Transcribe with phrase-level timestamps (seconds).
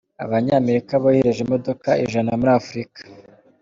[0.25, 2.99] Abanyamerika bohereje imodoka ijana muri Afurika.